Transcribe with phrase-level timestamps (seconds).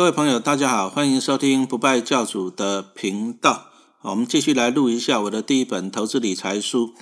[0.00, 3.66] 各位朋友，大家好，欢迎收听不败教主的频道。
[4.00, 6.86] 我们继续来录一下我的第一本投资理财书《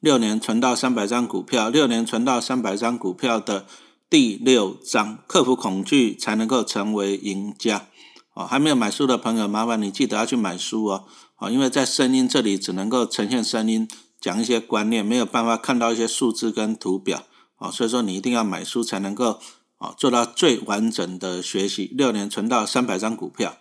[0.00, 3.66] 六年存到三百张股票》，六年存到三百张股票的
[4.08, 7.88] 第六章：克服恐惧才能够成为赢家。
[8.32, 11.04] 哦，还没有买书的朋友，麻烦你记得要去买书哦。
[11.36, 13.86] 哦，因为在声音这里只能够呈现声音，
[14.18, 17.24] 讲一些观念，没有办法看到一些数字跟图表。
[17.58, 19.40] 哦，所以说你一定要买书才能够。
[19.78, 23.58] 啊，做到最完整的学习，六年存到三百张股票。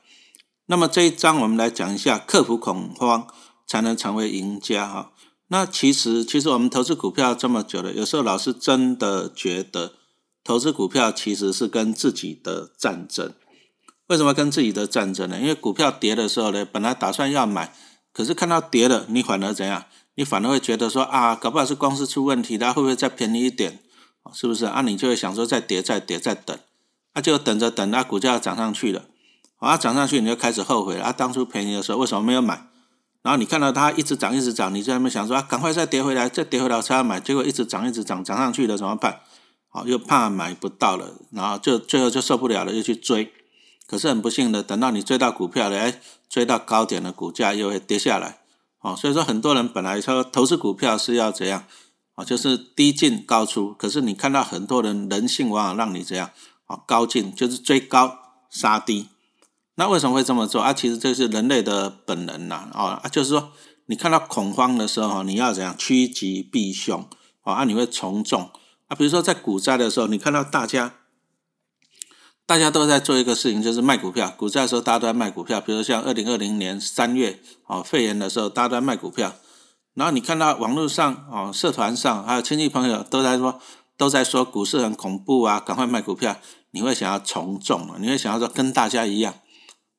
[0.68, 3.28] 那么这一章我们来讲一下，克服恐慌
[3.68, 5.12] 才能成为赢家哈。
[5.50, 9.94] 那其实，其实我们投资股票这么久了，有时候老师真的觉得，
[10.44, 13.34] 投资股票其实是跟自己的战争。
[14.08, 15.40] 为什么跟自己的战争呢？
[15.40, 17.76] 因为股票跌的时候呢，本来打算要买，
[18.12, 19.86] 可是看到跌了，你反而怎样？
[20.16, 23.82] 你反而会觉得说啊，搞不好是公司出问题，它会不会再便宜一点？
[24.34, 24.82] 是不是啊？
[24.82, 26.58] 你就会想说再跌再跌再等，
[27.14, 29.06] 那就等着等，那股价涨上去了，
[29.58, 31.12] 啊涨上去你就开始后悔了啊！
[31.12, 32.68] 当初便宜的时候为什么没有买？
[33.22, 39.22] 然后你看到它一直涨一直涨，你在那边想说啊，赶快再跌回来，再跌回来才要买，结果一直涨一直涨，涨上去了怎么办？
[39.70, 43.34] 好，又怕买不到了，然后就最后就受不了了，又去追。
[43.88, 48.40] 可是很不幸的，等到你追到股票了，哎，追到高点了，股价又会跌下来。
[48.82, 51.66] 哦，所以说很多人本来说投资股票是要怎样？
[52.16, 56.32] 啊，就是低进高出，可是你看到很多人人性往往让你这样
[56.66, 58.18] 啊，高进就是追高
[58.50, 59.08] 杀低，
[59.76, 60.74] 那为什么会这么做啊？
[60.74, 63.52] 其实这是人类的本能呐，啊，就是说
[63.88, 67.08] 你看到恐慌的时候，你要怎样趋吉避凶
[67.44, 67.64] 啊？
[67.66, 68.50] 你会从众
[68.88, 68.96] 啊？
[68.98, 70.96] 比如说在股灾的时候，你看到大家
[72.48, 74.34] 大家都在做一个事情，就是卖股票。
[74.38, 75.60] 股灾的时候，大家都在卖股票。
[75.60, 79.36] 比如像二零二零年三月啊，肺炎的时候，大家都在卖股票。
[79.96, 83.60] 然后你看到网络上哦，社团上还有亲戚朋友都在说，
[83.98, 86.38] 都在说股市很恐怖啊，赶快卖股票。
[86.72, 89.36] 你会想要从众你会想要说跟大家一样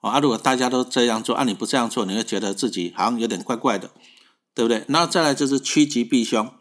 [0.02, 0.10] 哦。
[0.10, 3.90] 啊，如果大家都这样做，啊，你不这样做，你会觉得自己好像有点怪怪的，
[4.54, 4.84] 对不对？
[4.88, 6.52] 然后再来就是趋吉避凶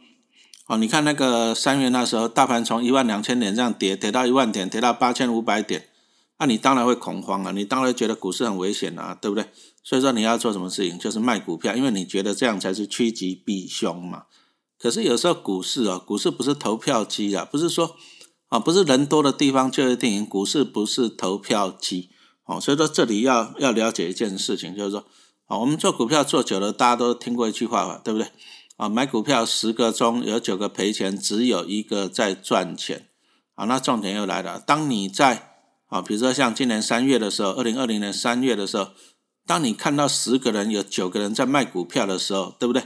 [0.68, 0.78] 哦。
[0.78, 5.90] 你看那个三月那时候，大盘从一万两千点这样跌，跌到一万点，跌到八千五百点，
[6.38, 9.48] 那你当然会恐慌啊，你当然觉得股市很危险啊，对不对？
[9.84, 14.24] 所以说你要做什么事情，就是卖股票，因为你觉得这样才是趋吉避凶嘛。
[14.78, 17.96] 可是有时候股市啊，股市不是投票机啊，不是说
[18.50, 20.26] 啊，不是人多的地方就一定赢。
[20.26, 22.10] 股市不是投票机
[22.46, 22.60] 哦。
[22.60, 25.06] 所以说这里要要了解一件事情，就是说
[25.46, 28.28] 啊，我们做股票做久了，大家都听过一句话吧，对不对？
[28.76, 33.08] 啊，买股票十个中有九个赔钱，只有一个在赚钱。
[33.54, 35.55] 啊，那重点又来了，当你在
[35.96, 38.90] 啊，比如说像今年三月的时候，二零二零年三月的时候。
[39.48, 42.84] 当你看到十个人有九个人在卖股票的时候，对不对？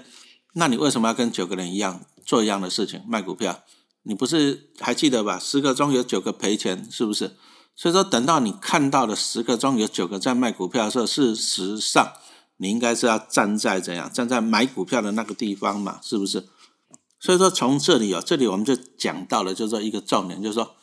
[0.56, 3.64] 那你为什么要跟九个人一样做一样的事情卖股票？
[4.04, 5.40] 你不是还记得吧？
[5.40, 7.38] 十个中有九个赔钱，是不是？
[7.78, 12.12] 所以说，等到你看到的十个中有九个在卖股票的时候，事实上
[12.58, 14.12] 你应该是要站在怎样？
[14.12, 16.46] 站在买股票的那个地方嘛，是不是？
[17.22, 20.76] 所以说，从这里啊，这里我们就讲到了，就是说一个重点，就是说。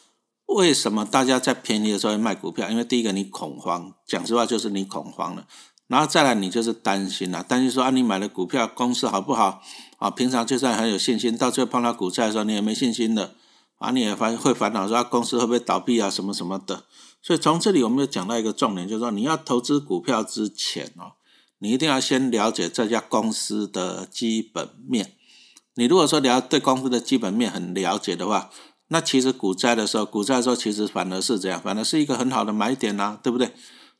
[0.47, 2.71] 为什么大家在便宜的时候卖股票？
[2.71, 5.47] 因为第一个你恐慌，讲实话就是你恐慌了，
[5.89, 9.61] 然后再来你就是担心了，担心说啊你买的股票公司好不好
[9.99, 10.11] 啊？
[10.11, 13.35] 平常就算很有信心，到最后碰到股灾的时候你也没信心的
[13.79, 16.85] 啊，你也烦会烦恼说公司会不会倒闭啊什么什么的。
[17.21, 21.19] 所以从这里我们就讲到一个重点，就是说你要投资股票之前哦，
[21.59, 25.15] 你一定要先了解这家公司的基本面。
[25.75, 28.51] 你如果说你要对公司的基本面很了解的话，
[28.89, 33.53] 那其实股灾的时候，股灾的时候其实反而是这样，反而是一个很好的买点呐，对不对？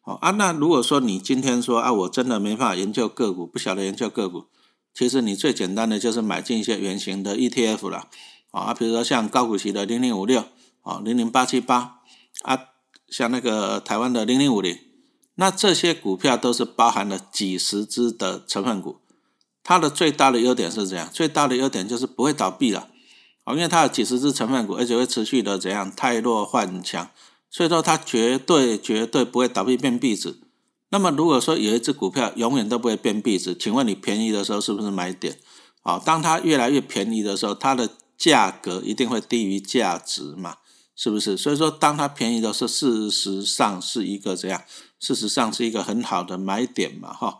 [0.05, 4.45] 哦啊，那如果说你今天说啊，我真的没办法研究个股，不晓得研究个股，
[4.95, 8.07] 其实你最简单的就是买进一些圆形的 ETF 了
[8.53, 10.45] 啊，比如说像高股息的零零五六
[10.83, 12.03] 啊，零零八七八
[12.43, 12.57] 啊，
[13.09, 14.79] 像那个台湾的零零五零，
[15.35, 19.01] 那这些股票都是包含了几十只的成分股，
[19.65, 22.89] 它的最大的优点是这样，最大的优点就是不会倒闭了。
[23.47, 27.09] 哦，因为它有几十只成分股，而且会持续的怎样太弱换强，
[27.49, 30.41] 所以说它绝对绝对不会倒闭变壁纸。
[30.91, 35.39] 那么如果说有一只股票永远都不会变壁纸，请问你便宜的时候是不是买点？
[35.81, 37.89] 好，当它越来越便宜的时候，它的
[38.19, 40.57] 价格一定会低于价值嘛？
[40.97, 41.37] 是不是？
[41.37, 44.63] 所以说当它便宜的时候，事实上是一个怎样？
[44.99, 47.13] 事实上是一个很好的买点嘛？
[47.13, 47.39] 哈，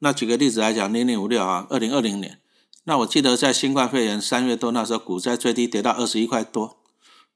[0.00, 2.40] 那举个例子来讲，零零五六啊，二零二零年。
[2.88, 6.78] 那我记得在新冠肺炎三月多那时候，股灾最低跌到二十一块多，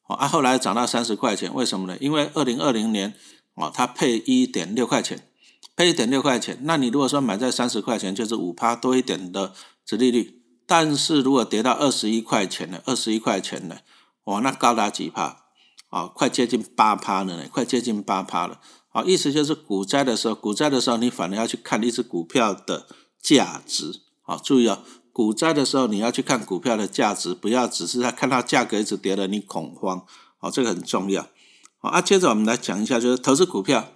[0.06, 1.98] 哦，啊，后来涨到三十块钱，为什么呢？
[2.00, 3.14] 因为二零二零年，
[3.54, 5.26] 哦，它配一点六块钱，
[5.74, 9.52] 配一点六块钱，那你如果说买在三十块钱，就是五趴多一点的
[9.84, 13.78] 殖利率，但是如果跌到二十一块钱呢，二十一块钱呢，
[14.24, 15.46] 哇，那高达几趴？
[15.88, 22.86] 啊，快接近八趴了呢，快接近八趴了，好，意思就是股灾的时候，股灾的时候，你反而要去看一只股票的
[23.20, 24.02] 价值。
[24.22, 24.84] 好，注意哦，
[25.20, 30.06] 股灾的时候你要去看股票的价值，不要只是在看到价格一直跌了你恐慌。
[30.38, 31.26] 好，这个很重要。
[31.76, 33.88] 好，啊，接着我们来讲一下，就是投资股票。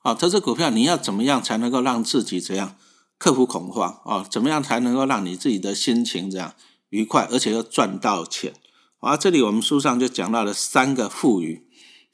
[0.00, 2.76] 好，投资股票你要怎么样才能够让自己怎样
[3.16, 4.02] 克服恐慌？
[4.04, 6.52] 啊，怎么样才能够让你自己的心情这样
[6.90, 8.52] 愉快，而且又赚到钱？
[8.98, 11.66] 啊，这里我们书上就讲到了三个富裕。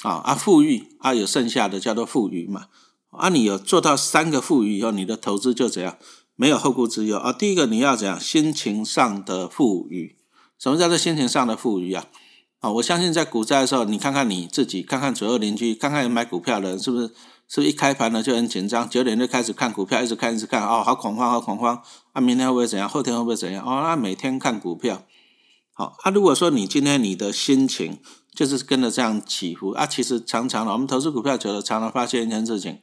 [0.05, 2.67] 啊，啊，富裕啊，有剩下的叫做富裕嘛。
[3.11, 5.99] 啊，你有做到三个富裕以后，你的投资就怎样
[6.37, 7.33] 没有后顾之忧啊。
[7.33, 10.17] 第一个你要怎样心情上的富裕？
[10.59, 12.05] 什么叫做心情上的富裕啊？
[12.61, 17.11] 啊，我相信在股灾的时候，你看看你自己，看看左右邻居，看看买股票的人，是不是？
[17.49, 18.91] 是不是一开盘呢就很紧张？
[18.91, 21.81] 九点就开始看股票，一直看，一直看，哦，好恐慌，好恐慌！
[22.13, 22.89] 啊，明天会不会怎样？
[22.89, 23.65] 后天会不会怎样？
[23.65, 25.05] 哦，那每天看股票，
[25.73, 26.11] 好啊。
[26.11, 28.01] 如果说你今天你的心情
[28.35, 32.81] 就是跟着这样起伏啊，其实常常的，我们投资股票久了，常常发现一件事情，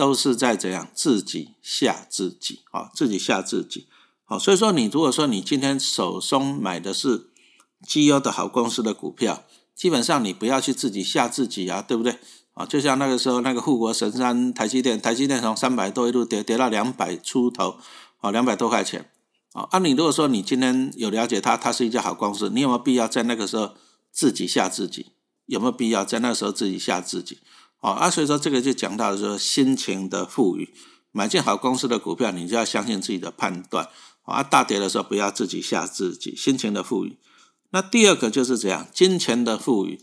[0.00, 3.86] 都是在怎样自己吓自己啊，自己吓自己。
[4.24, 7.28] 好，所以说你如果说你今天手中买的是
[7.86, 9.44] 绩优的好公司的股票，
[9.74, 12.18] 基本上你不要去自己吓自己啊，对不对？
[12.54, 17.76] 啊，就像那个时候那个护国神山台积电，台积电从三百多一路跌跌到两百出头，
[18.20, 19.10] 啊，两百多块钱。
[19.52, 23.74] 啊，啊，你如果说你今天有了解它，它是一家好公司，你有没有必要在那个时候
[24.10, 25.12] 自己吓自己？
[25.44, 27.40] 有没有必要在那个时候自己吓自己？
[27.80, 30.72] 啊，啊，所以说这个就讲到说心情的富裕，
[31.12, 33.88] 买进好公司的股票，你就要相信自己的判断。
[34.22, 37.18] 啊，大跌的时候不要自己吓自己，心情的富裕。
[37.70, 39.98] 那第二个就是这样，金钱的富裕。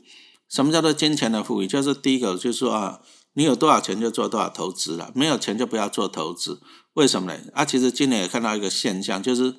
[0.49, 1.67] 什么叫做金钱的富裕？
[1.67, 2.99] 就是第一个，就是说啊，
[3.33, 6.59] 你有多少钱就做多少投资了，没有钱就不要做投资。
[6.93, 7.39] 为什么呢？
[7.53, 9.55] 啊，其实今年也看到一个现象，就是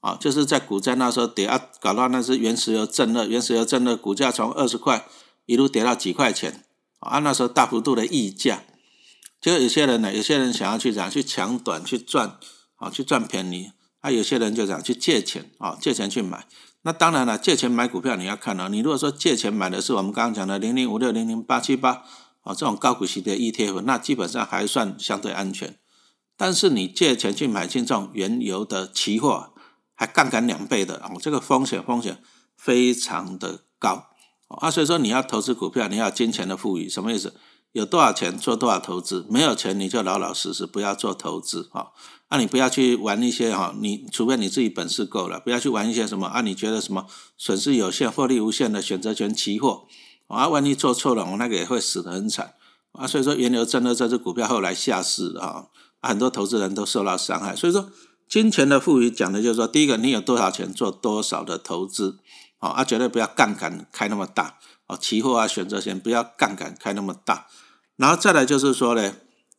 [0.00, 5.06] 啊，就是在股灾那时候跌啊，搞到那是原石油正热，原石油正热股价从二十块
[5.46, 6.64] 一路跌到几块钱
[6.98, 8.62] 啊，那时候大幅度的溢价，
[9.40, 12.38] 就有些人呢，有些人想要去怎样去抢短去赚
[12.76, 16.46] 啊，去赚便宜，啊，有些人就想去借钱啊，借钱去买。
[16.82, 18.68] 那当然了，借钱买股票你要看啊。
[18.68, 22.04] 你如果说借钱买的是我们刚刚讲的零零五六零零八七八
[22.42, 25.76] 啊这种高股息的 ETF，那基本上还算相对安全。
[26.36, 29.52] 但是你借钱去买进这种原油的期货，
[29.94, 32.22] 还杠杆两倍的啊，这个风险风险
[32.56, 34.07] 非常的高
[34.48, 34.70] 啊。
[34.70, 37.34] 所以说你要投资股票，你要金钱的富裕，什么意思？
[37.72, 41.88] 有多少钱做多少投资，没有钱你就老老实实不要做投资啊。
[42.28, 47.06] 啊，你不要去玩一些哈，你除非你自己本事够了，不要去玩一些什么啊，你觉得什么
[47.36, 49.84] 损失有限、获利无限的选择权期货
[50.26, 52.54] 啊，万一做错了，我那个也会死得很惨
[52.92, 53.06] 啊。
[53.06, 55.66] 所以说，原油真的这只股票后来下市啊，
[56.02, 57.54] 很多投资人都受到伤害。
[57.54, 57.90] 所以说，
[58.28, 62.18] 金钱的富裕讲的就是说，第一个，你有多少钱做多少的投资
[62.58, 67.46] 啊，啊，绝对不要杠杆开那么大啊，期货啊、选择权不要杠杆开那么大，
[67.96, 69.14] 然后再来就是说呢。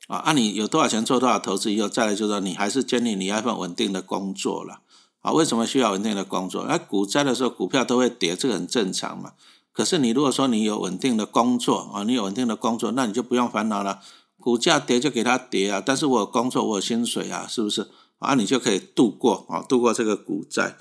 [0.07, 4.79] 啊，按你有多少钱做多少投资以后，再来就是说你还是建立你要一份稳定的工作了。
[5.21, 6.65] 啊，为什么需要稳定的工作？
[6.67, 9.33] 那股灾的时候股票都会跌，这个很正常嘛。
[9.71, 13.99] 可是你如果说你有稳定的工作啊，你有稳定的工作，那你就不用烦恼了。
[14.39, 17.87] 股价跌就给它跌啊，但是我有工作，我有薪水啊，是不是？
[18.17, 20.75] 啊，你就可以度过啊，度过这个股灾。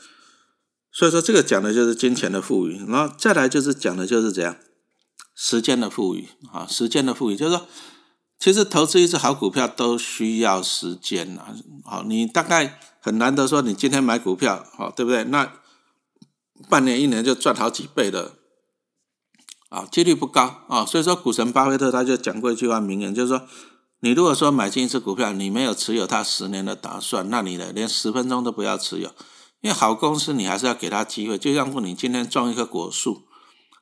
[0.98, 4.56] 所以说这个讲的就是金钱的富裕，然后再来就是讲的就是怎样
[5.36, 7.66] 时间的富裕啊，时间的富裕就是说。
[8.40, 11.42] 其实投资一只好股票都需要时间呐，
[11.84, 15.24] 好，你大概很难得说你今天买股票，好，对不对？
[15.24, 15.54] 那
[16.68, 18.34] 半年一年就赚好几倍的，
[19.70, 20.86] 啊，几率不高啊。
[20.86, 23.42] 所以说，股神巴菲特他就讲过一句话名言，就是说，
[24.02, 29.10] 你如果说买进一只股票，你没有持有它十年的打算，那你呢，连十分钟都不要持有，
[29.60, 31.36] 因为好公司你还是要给他机会。
[31.38, 33.22] 就像说你今天种一棵果树，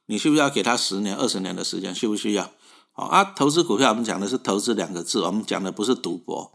[0.07, 1.95] 你需不需要给他十年、二十年的时间？
[1.95, 2.51] 需不需要？
[2.95, 6.53] 哦啊，投资股票我们讲的是投资两个字，我们讲的不是赌博。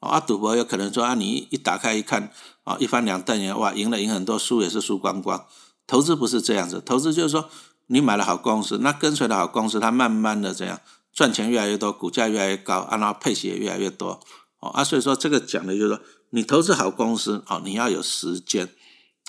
[0.00, 2.30] 啊，赌博有可能说啊，你一打开一看，
[2.64, 5.46] 啊，一翻两瞪眼，哇，赢了赢很多，输也是输光光。
[5.86, 7.48] 投资不是这样子，投资就是说
[7.86, 10.80] 你买了好公司，那跟随的好公司，它慢慢的这样
[11.12, 14.20] 赚钱越来越多，股价越来越高，然后配息也越来越多。
[14.60, 16.00] 哦，啊，所以说这个讲的就是说，
[16.34, 18.68] 你投资好公司，哦，你要有时间。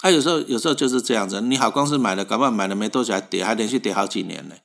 [0.01, 4.55] 啊，有时候有时候就是这样子，你好公司买了，搞不好买了没多久还跌，还连续跌好几年呢。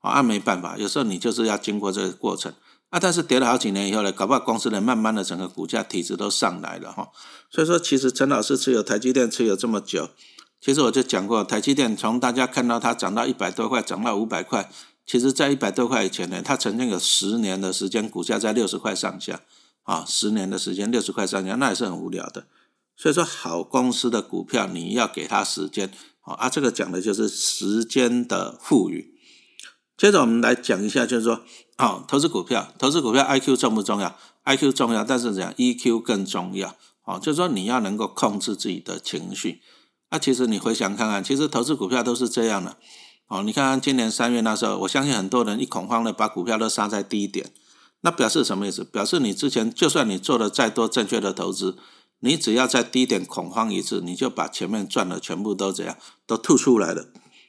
[0.00, 2.52] 啊，没办法，有时候你就是要经过这个过程
[2.90, 3.00] 啊。
[3.00, 7.08] 但是跌了好几年以后呢，搞不好公司呢，慢慢的整个股价体质都上来了哈。
[7.50, 10.10] 所以说，其实陈老师持有台积电持有这么久，
[10.60, 14.70] 其实我就讲过，台积电从大家看到它涨到一百多块，涨到五百块，
[15.06, 19.40] 其实在一百多块以前呢，它曾经有十年的时间股价在六十块上下
[19.86, 22.46] 啊，十年的时间六十块上下，那也是很无聊的。
[22.94, 25.90] 所以说，好公司的股票你要给它时间
[26.22, 29.14] 啊，这个讲的就是时间的富裕。
[29.96, 31.40] 接着我们来讲一下，就是说，
[31.78, 36.76] 哦，投资股票，投资股票，I Q 重不重要？I Q 重要，但是怎样？E Q 更重要。
[37.04, 39.62] 哦，就是说你要能够控制自己的情绪。
[40.10, 42.76] 那其实你回想看看，其实投资股票都是这样的。
[43.28, 47.52] 哦，你看看今年三月那时候，我相信很多人一恐慌的把股票都杀在低点，
[48.06, 48.84] 那表示什么意思？
[48.84, 51.76] 表示你之前就算你做了再多正确的投资，
[52.20, 57.08] 你只要在低点恐慌一次，你就把前面赚的全部都这样都吐出来了。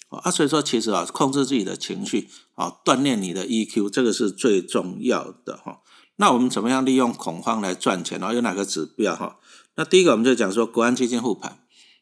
[0.09, 5.81] 啊，所以说其实啊，控制自己的情绪啊，锻炼你的 EQ，这个是最重要的哈。
[6.15, 8.33] 那我们怎么样利用恐慌来赚钱呢？
[8.33, 9.37] 有哪个指标哈？
[9.75, 11.59] 那第一个我们就讲说国安基金护盘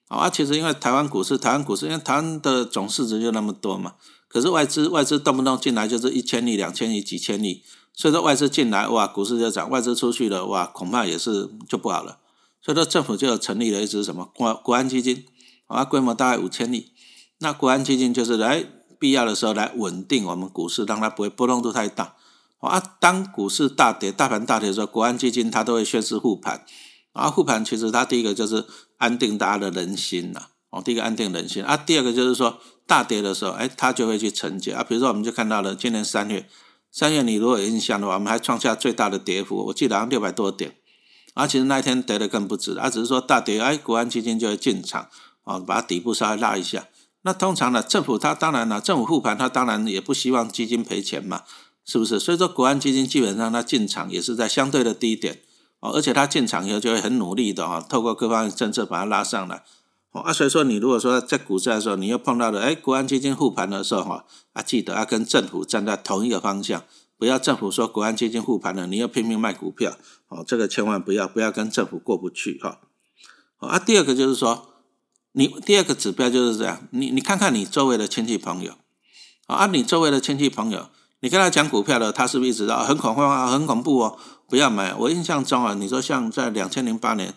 [0.08, 0.30] 啊。
[0.30, 3.96] 其实因为台湾股市，台湾股市因为台湾的总市值就那么多嘛，
[4.30, 7.62] 可是外资外资动不动进来就是一千亿、两千亿、几千亿，
[7.96, 12.20] 所以说外资进来哇，股市就涨；外资出去了哇，恐怕也是就不好了。
[12.62, 15.26] 所以说政府就成立了一支什么国国安基金
[15.68, 16.92] 啊，规模大概五千亿。
[17.40, 18.66] 那国安基金就是来
[19.00, 22.16] 必要的时候来稳定我们股市，让它不会波动度太大。
[22.60, 26.66] 啊，当股市大跌、大盘大跌的时候，国安基金它都会宣示护盘。
[27.14, 28.66] 啊，护盘其实它第一个就是
[28.98, 30.48] 安定大家的人心呐。
[30.72, 31.64] 哦，第一个安定人心。
[31.64, 34.72] 啊，第二个就是说大跌的时候，哎，它就会去承接。
[34.72, 36.50] 啊，比如说我们就看到了今年三月，
[36.96, 40.78] 三月你如果有印象的话，我们还创下最大的跌幅，我记得好像六百多点。
[41.34, 42.78] 啊，其实那一天跌的更不止。
[42.78, 45.10] 啊，只是说大跌，哎，国安基金就会进场，
[45.44, 46.88] 啊，把底部稍微拉一下。
[47.24, 51.42] 那通常呢，政府它当然了，政府护盘，它当然也不希望基金赔钱嘛，
[51.84, 52.18] 是不是？
[52.18, 55.40] 所以说，国安基金基本上它进场也是在相对的低点
[55.82, 59.64] 哦，而且它进场以后就会很努力的啊，透过各方面政策把它拉上来。
[60.22, 66.84] 啊，所以说你如果说在股市的时候，你又碰到了哎，国安基金护盘的时候哈，啊，记得要跟政府站在同一个方向，
[67.18, 69.98] 不要政府说国安基金护盘了，你又拼命卖股票
[70.30, 72.80] 哦，这个千万不要，不要跟政府过不去哈。
[73.58, 74.70] 啊，第二个就是说。
[75.38, 78.72] 你第二个指标就是这样，你你看看你周围的亲戚朋友，
[79.48, 80.88] 啊，你周围的亲戚朋友，
[81.20, 84.18] 你跟他讲股票的，他是不是一直啊很恐慌啊，很恐怖哦，
[84.48, 84.96] 不要买。
[84.96, 87.34] 我印象中啊，你说像在两千零八年，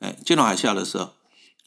[0.00, 1.10] 哎，金融海啸的时候，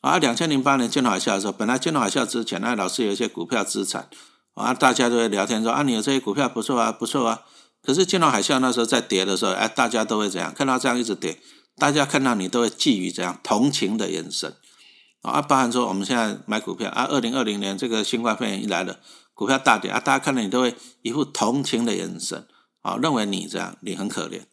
[0.02, 4.10] 啊，两千零八年金融海啸的时候，本来金融海啸之前，那老师有一些股票资产，
[4.54, 7.42] 啊，大家都会聊天说啊，你有这些股票不错啊，不错啊。
[7.82, 10.54] 可是金融海啸那时候在跌的时候，哎，大家都会怎样？
[10.54, 11.40] 看到这样一直跌，
[11.78, 14.56] 大家看到你都会寄予怎样同情的眼神。
[15.22, 19.00] 啊，包含说我们现在买股票啊，二零二零年这个新冠肺炎一来了，
[19.34, 22.48] 股票大跌啊，大家看到你都会一副同情的眼神，
[22.82, 24.44] 啊，认为你这样你很可怜，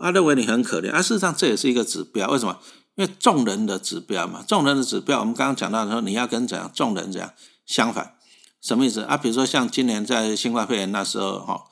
[0.00, 2.58] 啊，认为你很可怜，啊，事实上这也是一个指标，为什么？
[2.96, 7.30] 因为众人的指标嘛，众人的指标，我们刚刚讲到说你要跟怎样众人怎样
[7.64, 8.16] 相反，
[8.60, 9.16] 什么意思啊？
[9.16, 11.64] 比如说像今年在新冠肺炎那时候哈，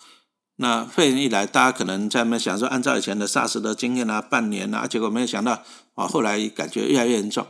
[0.57, 5.63] 那肺炎一来，大家可能在那想说，按照以前的 SARS 的经验啊，半年啊，结果没有想到
[5.95, 7.47] 啊，后来感觉越来越严重。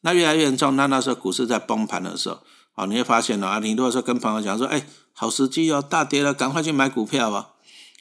[0.00, 2.38] 那越来越严重，那那时候股市在崩盘的时候，
[2.74, 7.50] 啊，你会发现啊，你如果说跟朋友讲说，哎，好时机哦，大跌了，赶快去买股票啊，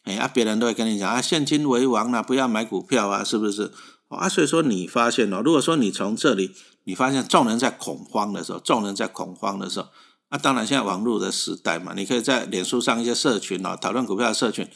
[0.05, 3.73] 哎，啊，别人都会跟你讲啊，现金为王啊，不要买股票啊，是不是？
[4.17, 6.51] 啊，所以说你发现哦，如果说你从这里，
[6.83, 9.87] 你发现众人在恐慌的时候，众人在恐慌的时候，
[10.29, 14.67] 那当然现在网络的时代嘛，你可以在脸书上一些社群哦，讨论股票的社群，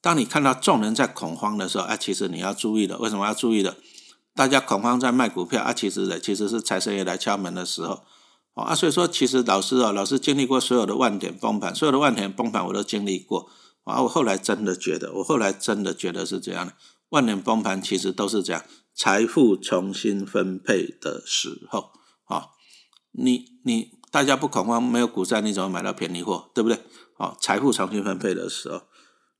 [0.00, 3.76] 当你看到众人在恐慌的时候，哎，其实你要注意的，为什么要注意的？
[4.34, 8.02] 大家恐慌在卖股票啊，其实的其实是财神爷来敲门的时候，
[8.54, 13.48] 啊，所以说其实老师啊，老师经历过所有的万点崩盘，所有的万点崩盘我都经历过，
[13.84, 16.72] 啊，我后来真的觉得，我后来真的觉得是这样的，
[17.14, 21.92] 万年崩盘其实都是这样，财富重新分配的时候，
[22.24, 22.48] 啊，
[23.12, 26.80] 你你大家不恐慌，没有股灾，你怎么买到便宜货，对不对？
[27.18, 28.82] 啊，财富重新分配的时候，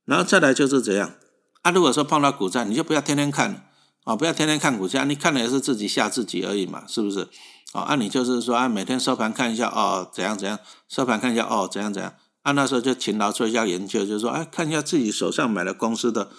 [0.05, 1.15] 然后再来就是这样，
[1.63, 3.69] 啊，如果说碰到股灾，你就不要天天看。
[4.05, 7.27] 啊，不要天天看股价，你看的也是自己吓自己而已嘛，是不是？
[7.73, 12.13] 啊，按你就是说啊，每天收盘看一下哦，怎样怎样，收盘看一下哦，怎样怎样。
[12.43, 16.29] 按那时候就勤劳做一下研究，就是说，哎，看一下自己手上买的公司的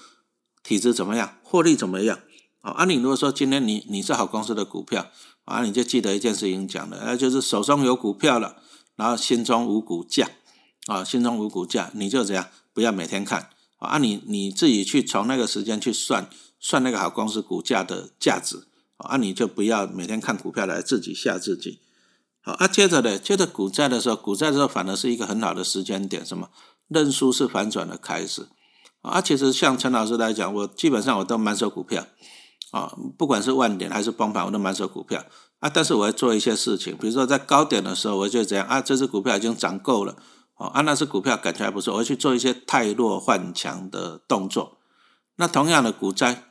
[0.66, 2.18] 体质怎么样，获利怎么样。
[2.60, 5.06] 啊，你如果说今天你你是好公司的股票，
[5.44, 8.56] 啊，你就记得一件事情讲的，那就是手中有股票了，
[8.96, 10.28] 然后心中无股价，
[10.86, 16.28] 啊，心中无股价，你就怎样，不要每天看，啊，你你自己去从那个时间去算。
[16.58, 21.80] 算那个好公司股价的价值啊，你就不要每天看股票来自己吓自己。
[22.40, 26.48] 好啊，接着呢，接着股债的时候，股债的时候反而是一个很好的时间点，什么
[26.88, 28.48] 认输是反转的开始
[29.06, 29.20] 啊。
[29.20, 32.04] 其实像陈老师来讲，我基本上我都满手股票
[32.72, 35.24] 啊，不管是万点还是崩盘，我都满手股票
[35.60, 35.70] 啊。
[35.72, 40.16] 但是我要做一些事情，比如说在高点的时候，我就这样啊，这只股票已经涨够了
[40.56, 44.78] 哦，啊，那只股票感觉还不错，我去做一些太弱换强的动作。
[45.36, 46.42] 那同样的股灾。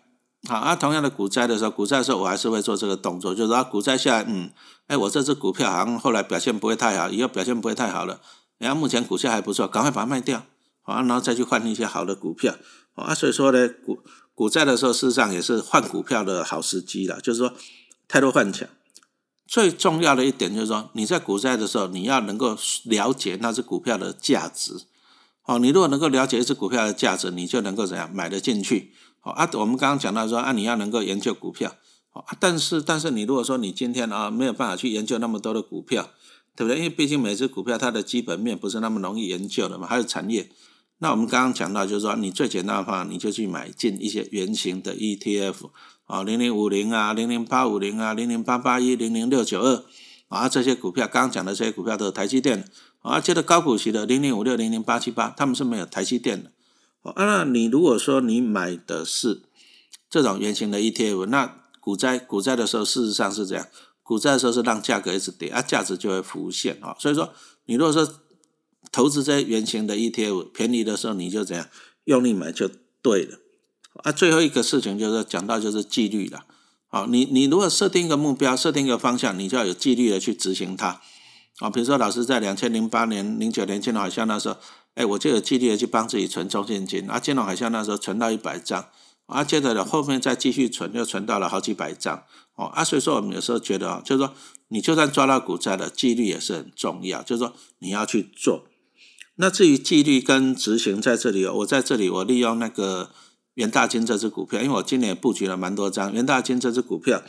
[0.47, 4.51] 好啊，同样的股灾的时候，股灾的时候我还是会做这个动作，就是说股灾下来，嗯，
[4.85, 8.21] 哎，我这只股票好像后来表现不会太好，以后表现不会太好了，
[8.59, 10.43] 然后目前股价还不错，赶快把它卖掉，
[10.85, 12.55] 啊，然后再去换一些好的股票，
[12.93, 13.99] 啊，所以说呢，股
[14.33, 17.53] 股债的时候，事实上也是换股票的好时机了，就是说
[18.07, 18.67] 太多换强。
[19.47, 24.73] 最重要的一点就是说，你在股债的时候，你要能够了解那只股票的价值。
[25.45, 28.91] 哦，你如果能够了解一只股票的价值，你就能够怎样买得进去。
[29.21, 31.75] 哦啊，我们刚刚讲到说啊，你要能够研究股票。
[32.13, 36.09] 哦，但是但是你如果说你今天啊没有办法去研究那么多的股票，
[36.55, 36.77] 对不对？
[36.77, 40.49] 因为毕竟每只股票它的基本面不是那么容易研究的嘛，还有产业。
[40.99, 45.69] 那我们刚刚讲到就是说，你最简单的话，你就去买进一些圆形的 ETF。
[46.05, 49.83] 啊，零零五零啊，零零八五零啊，零零八八一，零零六九二
[50.27, 52.69] 啊，这些股票，刚刚讲的这些股票都是台积电
[53.01, 56.51] 啊，接着高股息的零零五六零零八七八，他们是没有台积电的。
[57.01, 59.41] 啊，那你如果说你买的是
[60.07, 63.65] 这种圆形的 ETF，那股灾股灾的时候，事实上是这样，
[64.03, 66.95] 股灾的时候是让价格一直跌，啊，价值就会浮现啊。
[66.99, 67.33] 所以说，
[67.65, 68.07] 你如果说
[68.95, 71.67] 投资这些圆形的 ETF 便宜的时候，你就怎样
[72.05, 72.69] 用力买就
[73.01, 73.39] 对了。
[74.03, 76.45] 啊，最后一个事情就是讲到就是纪律了。
[76.87, 81.01] 好，你你如果设定一个目标，设定一个方向，你就要有纪律的去执行它。
[81.59, 84.55] 啊，比如说老师在两千零八年、零九年金融海啸那时候，
[84.93, 87.09] 哎，我就有纪律的去帮自己存中现金。
[87.09, 88.87] 啊，金融海啸那时候存到一百张，
[89.25, 92.23] 啊，接着呢后面再继续存，又存到了好几百张。
[92.55, 94.33] 哦，啊，所以说我们有时候觉得啊，就是说
[94.69, 98.65] 你就算抓到股灾了，纪律也是很重要，就是说你要去做。
[99.35, 103.11] 那至于纪律跟执行在这里，我在这里我利用那个。
[103.55, 107.23] 元大金这只股票，因为我今年布局了蛮多张元大金这只股票，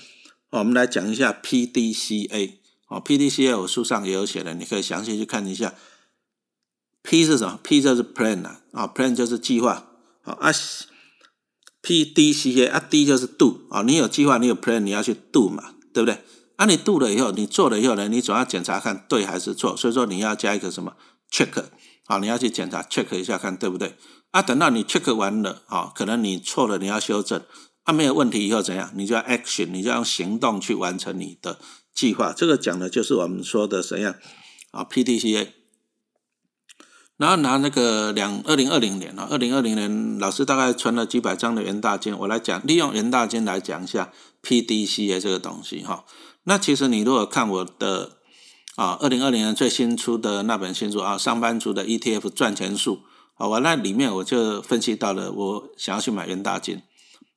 [0.51, 2.55] 我们来讲一下 PDCA
[2.89, 5.75] 哦，PDCA 我书上也有写的，你可以详细去看一下。
[7.05, 9.87] P 是什么？P 就是 plan 啊，啊 plan 就是计划，
[10.23, 10.51] 啊啊
[11.81, 16.25] PDCA 啊 D 就是 do 啊，你有计划，你有 plan，你要去 do 嘛，对不对？
[16.57, 20.97] 啊你 do 了以后，你做了以后呢，你总要检查看对还是错，所以说你要加一个什么
[21.31, 21.63] check
[22.07, 23.97] 啊，你要去检查 check 一下看对不对。
[24.31, 27.43] 啊，等到你 check 完了，啊，可能你错了，你要修正。
[27.85, 28.91] 啊，没有问题以后怎样？
[28.95, 31.59] 你就要 action，你就要用行动去完成你的
[31.95, 32.33] 计划。
[32.33, 34.15] 这个讲的就是我们说的怎样
[34.73, 35.49] 啊？PDCA。
[37.17, 46.05] 然后拿那个两二零二零年啊，二零二零年老师大概存了几百张的元大金，我来讲，利用元大金来讲一下 PDCA 这个东西哈。
[46.45, 48.19] 那其实你如果看我的
[48.77, 53.01] 啊，二零二零年最新出的那本新书啊，上班族的 ETF 赚钱术。
[53.33, 56.83] 好，我那里面我就分析到了，我想要去买元大金，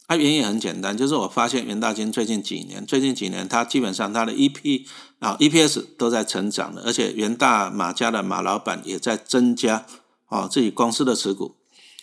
[0.05, 4.85] 它原因很简单，就是我发现元大金最近几年，最近几年它基本上它的 EP
[5.19, 9.85] 啊 EPS 都在成长的，而且元大马家的马老板也在增加
[10.27, 11.55] 啊自己公司的持股，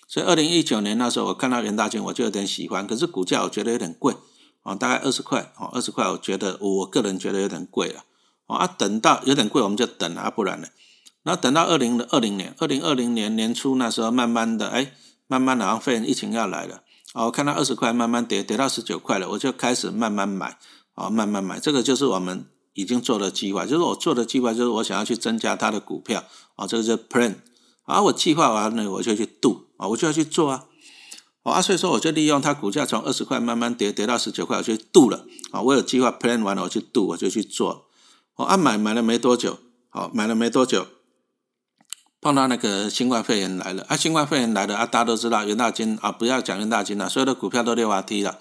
[0.09, 4.15] 所以二零一九年那时候我看到元大金我就有点喜欢，可是股价我觉得有点贵
[4.63, 8.05] 啊，大概二十块啊二十块，我觉得我个人觉得有点贵了，
[8.47, 10.69] 啊等到有点贵我们就等啊，不然呢？
[11.23, 14.93] 然后等到二零二零年，二零二零年年初那时候，慢慢的，哎，
[15.27, 16.83] 慢慢的，然后肺炎疫情要来了，
[17.15, 20.57] 哦，看到二十块慢慢跌，跌到十九块了，我就开始慢慢买，
[20.95, 26.23] 哦，慢慢买，这个就是我们已经做的计划，就是我做的计划，就是我想要去增加它的股票，
[26.55, 27.35] 啊，这个是 plan，
[27.87, 30.67] 啊，我计划完了，我就去 do，啊，我就要去做啊，
[31.43, 37.86] 啊，所以说我就利用它股价从二十块慢慢跌，跌到十九块，我就 do 了，啊，我有计划 plan 完了，我去 do，我就去做，
[38.37, 40.87] 我啊买买了没多久，好，买了没多久。
[42.21, 43.97] 碰到那个新冠肺炎来了啊！
[43.97, 44.85] 新冠肺炎来了啊！
[44.85, 48.41] 大家都知道元大金啊，不要讲元大金了，所有的股票都六滑梯了，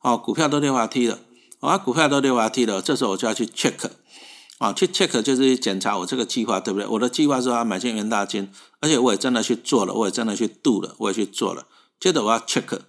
[0.00, 1.18] 哦，股票都六滑梯了，
[1.60, 3.90] 啊，股票都六滑梯了，这时候我就要去 check，
[4.58, 6.86] 啊，去 check 就是检查我这个计划对不对？
[6.86, 11.66] 我的计划是要买进元大金，而且我也真的去做了，我也真的去 do 了，我也去做了。
[11.98, 12.80] 接着我要 check，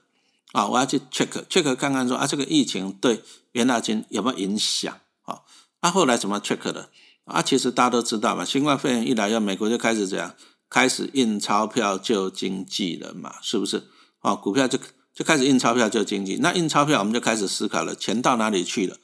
[0.52, 4.94] 啊，我要去 check，check 看看说啊，这个疫情对元大金有没有影响？
[5.24, 5.40] 啊，
[5.84, 6.90] 啊，后来怎么 check 的？
[7.26, 10.34] 啊，其实大家都知道嘛，新冠肺炎一来，要美国就开始怎样，
[10.70, 13.84] 开始印钞票救经济了嘛，是不是？
[14.20, 14.80] 啊，股票就
[15.14, 18.96] 就开始印钞票救经济，那印钞票我们就开始思考了，钱到哪里去了？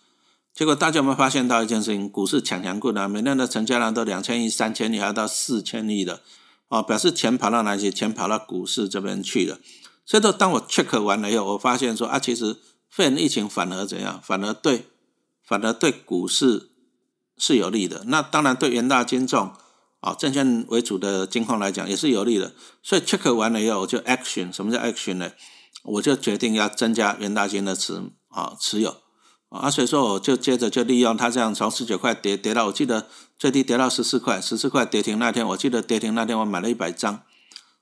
[0.53, 2.09] 结果大家有没有发现到一件事情？
[2.09, 6.21] 股市强强棍啊，每年的成交量都两千亿、三千亿，还要到四千亿的，
[6.69, 7.91] 啊，表示钱跑到哪里？
[7.91, 9.59] 钱跑到股市这边去了。
[10.05, 12.55] 所以说，当我 check 完了以后，我发现说啊，其实
[12.89, 14.21] 肺炎疫情反而怎样？
[14.23, 14.85] 反而对，
[15.43, 16.68] 反而对股市。
[17.39, 19.53] 是有利的，那当然对元大金重
[20.01, 22.53] 啊证券为主的金矿来讲也是有利的。
[22.83, 24.53] 所以 check 完了以后，我就 action。
[24.53, 25.31] 什么叫 action 呢？
[25.83, 28.97] 我就决定要增加元大金的持啊持有
[29.47, 37.21] 啊，所以说我就接着就利用它这样从十九块跌跌到，我记得最低跌到十四块，十四块跌停那天，我记得跌停那天我买了一百张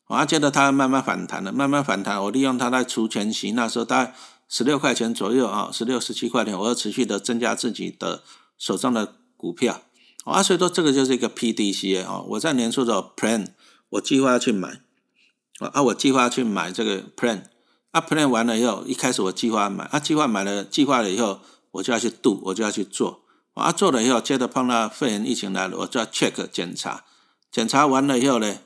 [0.05, 4.13] 啊，接着它慢慢反弹了，慢慢反弹，我利用它在除权息那时候大概
[4.47, 8.21] 十六块钱左右啊，十六十七块钱，我要持续的增加自己的
[8.57, 9.15] 手上的。
[9.37, 9.83] 股票，
[10.25, 12.25] 啊，所以说这个就是一个 P D C A 哦。
[12.29, 13.47] 我在年初的 plan，
[13.91, 14.81] 我计划要去买
[15.59, 17.43] 啊，我计划去买这个 plan，
[17.91, 21.39] 啊 plan 完了以后，一开始我计划买，啊计划买了，计划了以后，
[21.71, 23.21] 我就要去 do，我就要去做，
[23.53, 27.05] 啊做了以后，接着碰到肺炎疫情来了，我就要 check 检查，
[27.51, 28.57] 检查完了以后呢，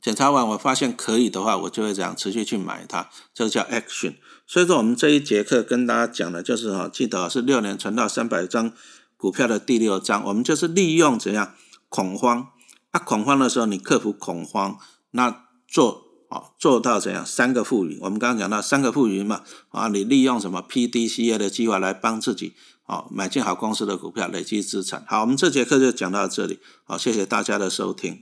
[0.00, 4.14] 检查完我发现可以的话，我就会这样持续去买它，这个叫 action。
[4.46, 8.72] 所以说我们这一节课跟大家讲的就是哈，记得是六年存到三百张。
[9.20, 11.54] 股票的第六章，我们就是利用怎样
[11.90, 12.48] 恐慌
[12.90, 12.98] 啊？
[12.98, 14.78] 恐慌的时候，你克服恐慌，
[15.10, 17.98] 那做啊做到怎样三个富裕？
[18.00, 22.54] 我们刚刚讲到三个富裕嘛啊，你利用什么 P D C A 的计划来帮自己
[22.84, 25.04] 啊买进好公司的股票，累积资产。
[25.06, 28.18] 好，我们这节课就讲到这里，好，谢谢大家的收听。